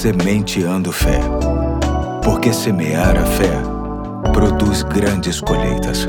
[0.00, 1.20] Sementeando Fé.
[2.24, 3.52] Porque semear a fé
[4.32, 6.06] produz grandes colheitas.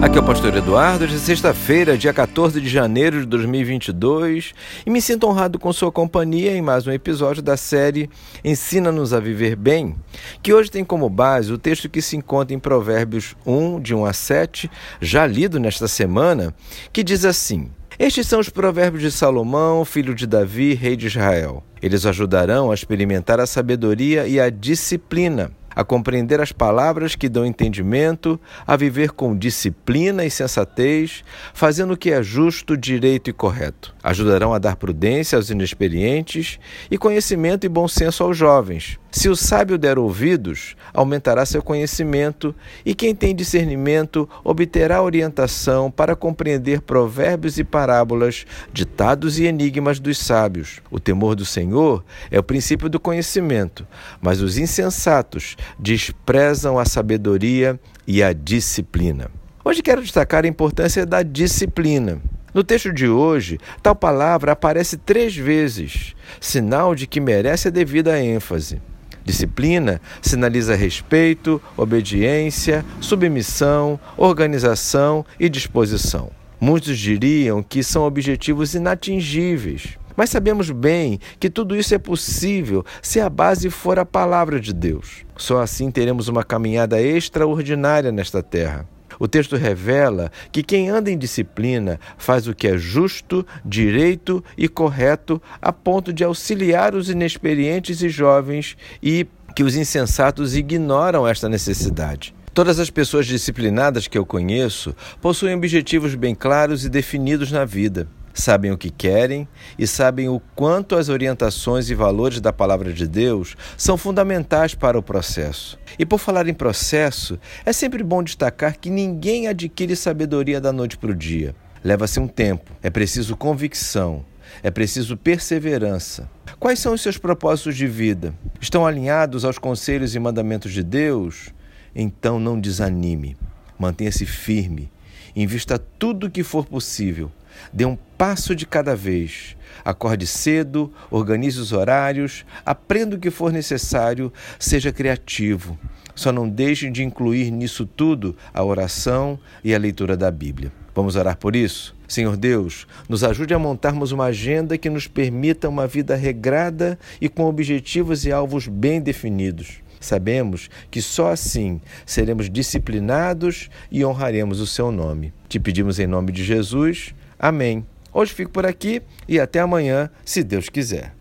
[0.00, 4.54] Aqui é o Pastor Eduardo, de sexta-feira, dia 14 de janeiro de 2022,
[4.86, 8.08] e me sinto honrado com sua companhia em mais um episódio da série
[8.42, 9.94] Ensina-nos a Viver Bem,
[10.42, 14.06] que hoje tem como base o texto que se encontra em Provérbios 1, de 1
[14.06, 14.70] a 7,
[15.02, 16.54] já lido nesta semana,
[16.94, 17.68] que diz assim.
[18.00, 21.62] Estes são os provérbios de Salomão, filho de Davi, rei de Israel.
[21.82, 27.46] Eles ajudarão a experimentar a sabedoria e a disciplina a compreender as palavras que dão
[27.46, 31.24] entendimento, a viver com disciplina e sensatez,
[31.54, 33.94] fazendo o que é justo, direito e correto.
[34.02, 36.58] Ajudarão a dar prudência aos inexperientes
[36.90, 38.98] e conhecimento e bom senso aos jovens.
[39.12, 42.54] Se o sábio der ouvidos, aumentará seu conhecimento,
[42.86, 50.16] e quem tem discernimento obterá orientação para compreender provérbios e parábolas, ditados e enigmas dos
[50.16, 50.80] sábios.
[50.92, 53.84] O temor do Senhor é o princípio do conhecimento,
[54.22, 59.30] mas os insensatos desprezam a sabedoria e a disciplina.
[59.64, 62.20] Hoje quero destacar a importância da disciplina.
[62.52, 68.20] No texto de hoje, tal palavra aparece três vezes, sinal de que merece a devida
[68.20, 68.80] ênfase.
[69.24, 76.30] Disciplina sinaliza respeito, obediência, submissão, organização e disposição.
[76.60, 83.18] Muitos diriam que são objetivos inatingíveis, mas sabemos bem que tudo isso é possível se
[83.20, 85.24] a base for a palavra de Deus.
[85.34, 88.86] Só assim teremos uma caminhada extraordinária nesta terra.
[89.18, 94.68] O texto revela que quem anda em disciplina faz o que é justo, direito e
[94.68, 101.48] correto, a ponto de auxiliar os inexperientes e jovens e que os insensatos ignoram esta
[101.48, 102.34] necessidade.
[102.52, 108.06] Todas as pessoas disciplinadas que eu conheço possuem objetivos bem claros e definidos na vida
[108.32, 109.46] sabem o que querem
[109.78, 114.98] e sabem o quanto as orientações e valores da palavra de Deus são fundamentais para
[114.98, 115.78] o processo.
[115.98, 120.96] E por falar em processo, é sempre bom destacar que ninguém adquire sabedoria da noite
[120.96, 121.54] para o dia.
[121.82, 124.24] Leva-se um tempo, é preciso convicção,
[124.62, 126.28] é preciso perseverança.
[126.58, 128.34] Quais são os seus propósitos de vida?
[128.60, 131.54] Estão alinhados aos conselhos e mandamentos de Deus?
[131.94, 133.36] Então não desanime,
[133.78, 134.90] mantenha-se firme,
[135.34, 137.30] invista tudo o que for possível
[137.72, 139.56] Dê um passo de cada vez.
[139.84, 145.78] Acorde cedo, organize os horários, aprenda o que for necessário, seja criativo.
[146.14, 150.72] Só não deixe de incluir nisso tudo a oração e a leitura da Bíblia.
[150.94, 151.94] Vamos orar por isso?
[152.06, 157.28] Senhor Deus, nos ajude a montarmos uma agenda que nos permita uma vida regrada e
[157.28, 159.80] com objetivos e alvos bem definidos.
[160.00, 165.32] Sabemos que só assim seremos disciplinados e honraremos o seu nome.
[165.48, 167.14] Te pedimos em nome de Jesus.
[167.38, 167.86] Amém.
[168.12, 171.14] Hoje fico por aqui e até amanhã, se Deus quiser.